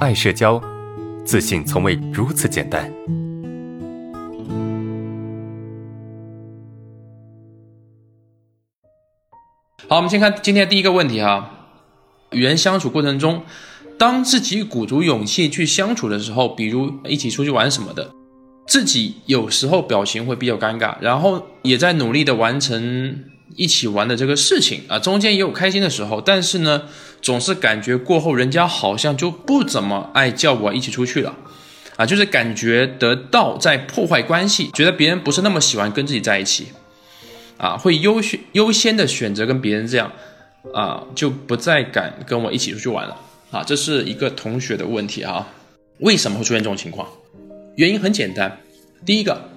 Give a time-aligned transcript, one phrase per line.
[0.00, 0.58] 爱社交，
[1.26, 2.90] 自信从未如此简单。
[9.86, 11.50] 好，我们先看今天第一个问题哈。
[12.30, 13.42] 与人相处过程中，
[13.98, 18.10] 当自己鼓足勇气去相处的时候，比如一起出去玩什么的，
[18.66, 23.22] 自己有时候表情会比较尴尬，然后也在努力的完成
[23.54, 26.84] 一起玩的这个事情啊，中间也有开心的时候，但是呢，
[27.30, 31.32] 总是感觉过后人家好像就不怎么爱叫我一起出去了，
[31.94, 36.72] 啊，就是感觉得到在破坏关系，觉得别人不是那么喜欢跟自己在一起。
[37.56, 40.10] 啊，会优先优先的选择跟别人这样，
[40.74, 43.16] 啊，就不再敢跟我一起出去玩了
[43.52, 45.46] 啊，这是一个同学的问题啊。
[46.00, 47.06] 为什么会出现这种情况？
[47.76, 48.58] 原因很简单，
[49.06, 49.48] 第一个，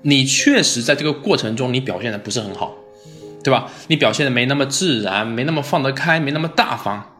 [0.00, 2.74] 你确实在这个过程中你表现的不是很好，
[3.44, 3.70] 对吧？
[3.88, 7.17] 你表现的没那么自然，没那么放得开，没那么大方，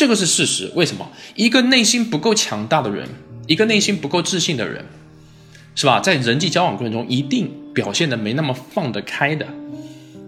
[0.00, 0.72] 这个是事实。
[0.74, 1.06] 为什么？
[1.34, 3.06] 一个内心不够强大的人，
[3.46, 4.82] 一个内心不够自信的人，
[5.74, 6.00] 是吧？
[6.00, 9.46] 在人际交往过程中，一定表现的没那么放得开的。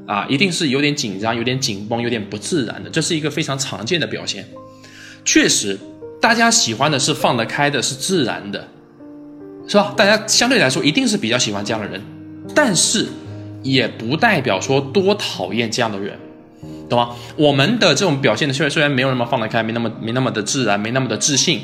[0.07, 4.47] 啊，一定是有点紧张，有点紧绷，有点不自然的，这是一个非常常见的表现。
[5.25, 5.79] 确实，
[6.21, 8.69] 大家喜欢的是放得开的，是自然的，
[9.67, 9.95] 是吧？
[9.97, 11.99] 大家相对来说一定是比较喜欢这样的人，
[12.55, 13.07] 但是
[13.63, 16.19] 也不代表说多讨厌这样的人，
[16.93, 17.15] 懂吗？
[17.37, 21.61] 我们的这种表现的虽然虽然没有那么放得开，没那么没那么的自然，没那么的自信，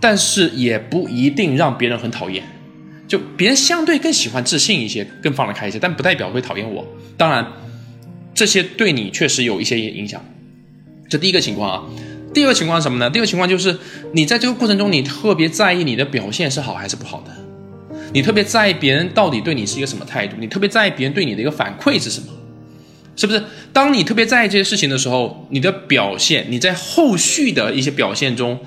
[0.00, 2.42] 但是也不一定让别人很讨厌。
[3.06, 6.86] 就别人相对更喜欢自信一些，更放得开一些，但不代表会讨厌我。
[7.16, 7.46] 当然，
[8.34, 10.22] 这些对你确实有一些影响。
[11.08, 11.82] 这第一个情况啊，
[12.34, 13.08] 第二个情况是什么呢？
[13.08, 13.76] 第二个情况就是
[14.12, 17.32] 你在这个过程中，你特别在意你的表现是好还是不好的，
[18.12, 22.26] 你特别在意别人到底对你是一个什么态度，你特别在意别人对你的一个反馈是什么，
[23.18, 23.44] 是不是？
[23.74, 28.58] 当你特别在意这些事情的时候，你的表现，你在后续的一些表现中，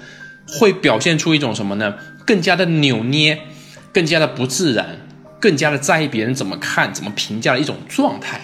[0.45, 1.95] 会表现出一种什么呢？
[2.27, 3.39] 更加的扭捏。
[3.93, 5.01] 更加的不自然，
[5.37, 8.39] 更加的在意别人怎么看、怎么评价的一种状态。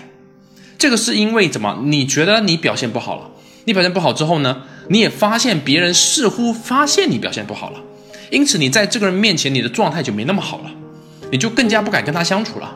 [0.78, 1.79] 这个是因为怎么？
[1.85, 3.31] 你觉得你表现不好了，
[3.63, 4.63] 你表现不好之后呢？
[4.90, 7.79] 你也发现别人似乎发现你表现不好了，
[8.29, 10.72] 因此你在这个人面前，你的状态就没那么好了，
[11.31, 12.75] 你就更加不敢跟他相处了，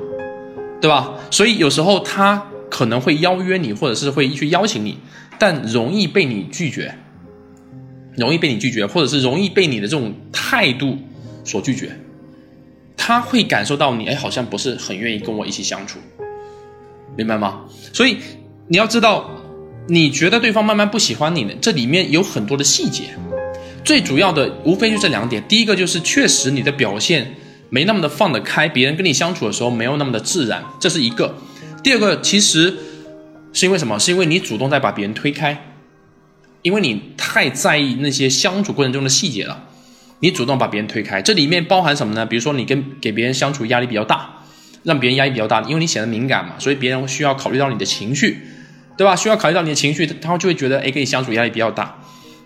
[0.80, 1.12] 对吧？
[1.30, 2.41] 所以有时候他
[2.72, 4.98] 可能会邀约你，或者是会去邀请你，
[5.38, 6.96] 但容易被你拒绝，
[8.16, 10.98] 容易被你拒绝，或者是容易被你的这种态度
[11.44, 11.92] 所拒绝。
[12.96, 16.00] 他会感受到你，哎，好像不是很愿意跟我一起相处，
[17.18, 17.62] 明白吗？
[17.92, 18.18] 所以
[18.70, 19.30] 你要知道，
[19.90, 23.09] 你觉得对方慢慢不喜欢你，这里面有很多的细节，
[23.84, 25.44] 最主要的无非就这两点。
[25.50, 27.36] 第一个就是确实你的表现
[27.70, 31.36] 没那么的放得开，别人跟你相处的时候没有那么的自然，这是一个。
[31.84, 32.78] 第二个其实
[33.53, 33.97] 是因为什么？
[34.00, 35.66] 是因为你主动在把别人推开，
[36.62, 39.68] 因为你太在意那些相处过程中的细节了。
[40.20, 42.24] 你主动把别人推开，这里面包含什么呢？
[42.25, 44.44] 比如说你跟给别人相处压力比较大，
[44.84, 48.38] 让别人压力比较大，因为你显得敏感嘛，所以别人需要考虑到你的情绪，
[48.96, 49.16] 对吧？
[49.16, 51.97] 需要考虑到你的情绪，他就会觉得，哎，跟你相处压力比较大，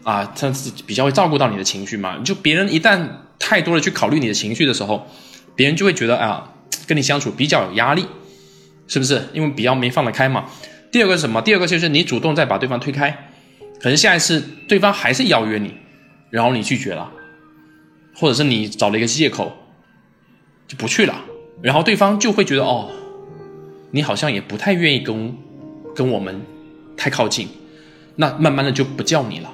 [0.03, 0.49] 啊，他
[0.85, 2.17] 比较会照顾到你的情绪嘛。
[2.23, 3.05] 就别人一旦
[3.37, 5.05] 太多的去考虑你的情绪的时候，
[5.53, 6.53] 别人就会觉得，啊，
[6.87, 8.05] 跟你相处比较有压力，
[8.87, 9.21] 是不是？
[9.33, 10.45] 因为比较没放得开嘛。
[10.91, 11.41] 第二个是什么？
[11.41, 13.29] 第二个就是你主动再把对方推开，
[13.79, 15.73] 可能下一次对方还是邀约你，
[16.29, 17.11] 然后你拒绝了。
[18.17, 19.51] 或者是你找了一个借口，
[20.67, 21.21] 就不去了，
[21.61, 22.89] 然后对方就会觉得哦，
[23.91, 25.35] 你好像也不太愿意跟
[25.93, 26.41] 跟我们
[26.95, 27.49] 太靠近，
[28.15, 29.51] 那慢慢的就不叫你了，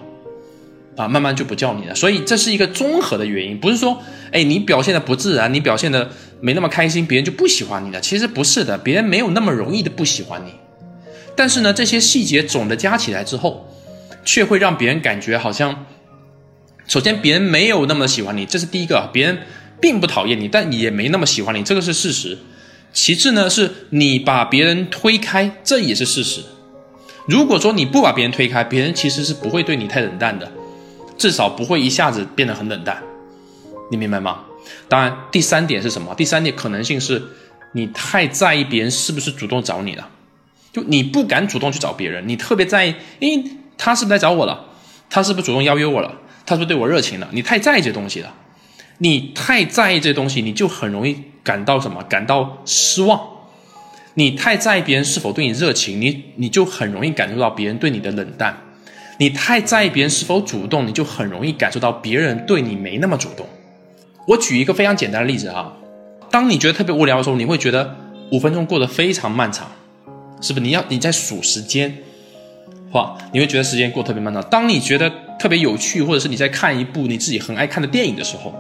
[0.96, 1.96] 啊，慢慢就不叫你了。
[1.96, 6.10] 所以这是一个综合的原因，不是说哎你表现的不自然，你表现的
[6.40, 8.02] 没那么开心，别人就不喜欢你了。
[8.02, 10.52] 其实不是的，别人没有那么容易的不喜欢你，
[11.36, 13.68] 但是呢，这些细节总的加起来之后，
[14.26, 15.86] 却会让别人感觉好像。
[16.88, 19.10] 首先，别人没有那么喜欢你，这是第一个。
[19.14, 19.38] 别人
[19.80, 22.38] 并不讨厌你，但也没那么喜欢你，这个是事实。
[22.92, 26.42] 其次呢，是你把别人推开，这也是事实。
[27.28, 30.52] 如果说你不把别人推开，别人其实是不会对你太冷淡的，
[31.22, 33.00] 至少不会一下子变得很冷淡。
[33.92, 34.40] 你明白吗？
[34.90, 36.16] 当然，第三点是什么？
[36.16, 37.22] 第三点可能性是
[37.74, 40.10] 你太在意别人是不是主动找你了，
[40.74, 43.44] 就你不敢主动去找别人，你特别在意，诶，
[43.78, 44.66] 他是不是来找我了？
[45.12, 46.12] 他是不是主动邀约我了？
[46.44, 48.34] 他是不是对我热情了，你太在意这东西了，
[48.98, 52.02] 你太在意这东西，你就很容易感到什么？
[52.10, 53.22] 感到失望。
[54.16, 58.58] 你太在意别人是否对你热情，你你就很容易感受到别人对你的冷淡。
[59.22, 63.46] 你太在意别人是否主动，你就很容易感受到别人对你没那么主动。
[64.28, 65.78] 我举一个非常简单的例子哈，
[66.32, 67.96] 当你觉得特别无聊的时候，你会觉得
[68.32, 69.70] 五分钟过得非常漫长，
[70.42, 70.66] 是不是？
[70.66, 71.96] 你要你在数时间，
[72.94, 74.44] 哇，你会觉得时间过特别漫长。
[74.50, 75.08] 当你觉得
[75.38, 78.52] 特别有趣，或者是你在看一部你自己很爱看的电影的时候，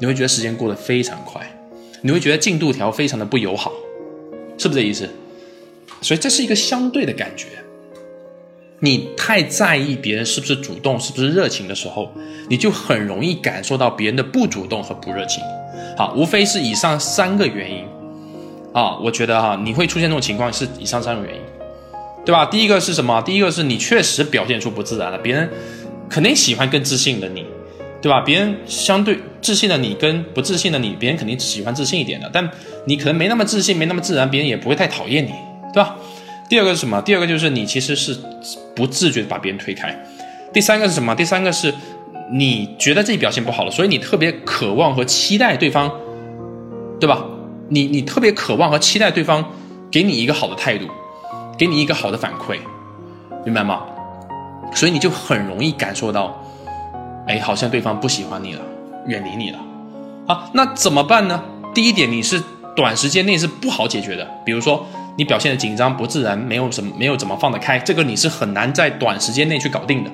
[0.00, 1.40] 你会觉得时间过得非常快，
[2.02, 3.70] 你会觉得进度条非常的不友好，
[4.58, 5.08] 是不是这意思？
[6.02, 7.46] 所以这是一个相对的感觉。
[8.82, 12.10] 你太在意别人是不是主动、是不是热情的时候，
[12.48, 15.42] 你就很容易感受到别人的不主动和不热情。
[15.96, 17.84] 好，无非是以上三个原因
[18.72, 21.40] 啊，我觉得哈，你会出现这种情况是以上三个原因，
[22.24, 22.46] 对吧？
[22.46, 23.20] 第一个是什么？
[23.20, 25.50] 第一个是你确实表现出不自然了，别人
[26.08, 27.44] 肯定喜欢更自信的你，
[28.00, 28.22] 对吧？
[28.22, 32.50] 别人相对自信的你跟不自信的你，别人肯定喜欢自信一点的，但
[32.86, 35.32] 你可能没那么自信，没那么自然，别人也不会太讨厌你，
[35.74, 35.96] 对吧？
[36.50, 37.00] 第二个是什么？
[37.02, 38.18] 第二个就是你其实是
[38.74, 39.96] 不自觉的把别人推开。
[40.52, 41.14] 第三个是什么？
[41.14, 41.72] 第三个是
[42.32, 45.88] 你觉得自己表现不好了，所以你特别渴望和期待对方，
[46.98, 47.24] 对吧？
[47.68, 49.48] 你你特别渴望和期待对方
[49.92, 50.88] 给你一个好的态度，
[51.56, 52.58] 给你一个好的反馈，
[53.44, 53.82] 明白吗？
[54.74, 56.44] 所以你就很容易感受到，
[57.28, 58.62] 哎，好像对方不喜欢你了，
[59.06, 59.58] 远离你了。
[60.26, 61.44] 好，那怎么办呢？
[61.72, 62.42] 第一点，你是
[62.74, 64.84] 短时间内是不好解决的，比如说。
[65.16, 70.10] 你表现的紧张不自然，没有什么没有怎么放得开，这个你是很难在短时间内去搞定的，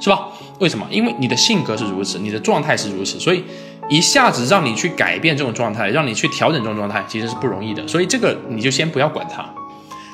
[0.00, 0.28] 是吧？
[0.58, 0.86] 为什么？
[0.90, 3.42] 因为你的性格是如此，你的状态是如此，所以
[3.88, 7.86] 一下子让你去改变这种状态，让你去调整这种状态，其实是不容易的。
[7.88, 9.44] 所以这个你就先不要管它，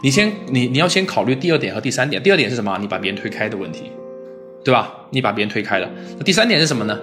[0.03, 2.23] 你先你你要先考虑第二点和第三点。
[2.23, 2.77] 第二点是什么？
[2.81, 3.91] 你把别人推开的问题，
[4.65, 4.93] 对吧？
[5.11, 5.89] 你把别人推开了。
[6.17, 6.99] 那第三点是什么呢？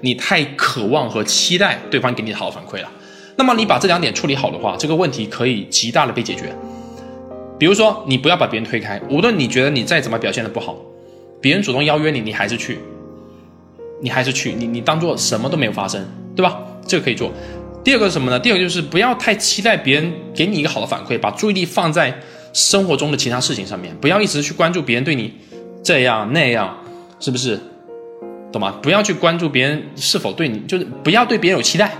[0.00, 2.88] 你太渴望和期待对方给你好的反馈了。
[3.38, 6.52] 那么你把这两点处理好的话，这个问题可以极大的被解决。
[7.56, 10.76] 比如说，你不要把别人推开，无论你觉得你再怎么表现的不好，
[11.40, 12.80] 别人主动邀约你，你还是去，
[14.02, 16.04] 你还是去，你你当做什么都没有发生，
[16.34, 16.58] 对吧？
[16.84, 17.32] 这个可以做。
[17.84, 18.38] 第二个是什么呢？
[18.40, 22.12] 第二个就是不要太期待别人给你一个好的反馈，把注意力放在
[22.52, 25.32] 生活中的其他事情上面，不要一直去关注别人对你
[25.82, 26.76] 这样那样，
[27.20, 27.58] 是不是？
[28.50, 28.74] 懂吗？
[28.82, 31.92] 不要去关注别人是否对你，就是不要对别人有期待，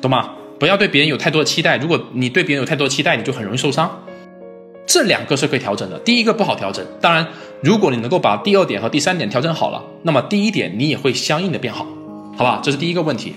[0.00, 0.34] 懂吗？
[0.58, 4.04] 不要对别人有太多的期待，如果你对别人有太多的期待，你就很容易受伤。
[4.86, 6.84] 这两个是可以调整的，第一个不好调整。
[7.00, 7.26] 当然，
[7.62, 11.86] 如果你能够把第二点和第三点调整好了，那么第一点你也会相应的变好，
[12.36, 12.60] 好吧？
[12.62, 13.34] 这是第一个问题。